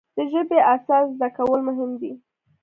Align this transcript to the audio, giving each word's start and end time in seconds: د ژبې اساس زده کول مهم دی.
د 0.15 0.17
ژبې 0.31 0.59
اساس 0.73 1.05
زده 1.15 1.29
کول 1.37 1.59
مهم 1.67 1.91
دی. 2.01 2.11